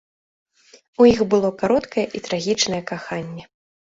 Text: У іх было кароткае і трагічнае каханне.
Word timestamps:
У 1.03 1.09
іх 1.11 1.19
было 1.33 1.51
кароткае 1.61 2.05
і 2.19 2.21
трагічнае 2.27 2.79
каханне. 2.93 3.45